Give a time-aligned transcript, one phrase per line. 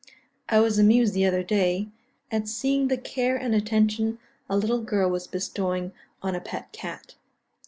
[0.49, 1.89] I was amused the other day,
[2.31, 4.17] at seeing the care and attention
[4.49, 5.91] a little girl was bestowing
[6.23, 7.13] on a pet cat.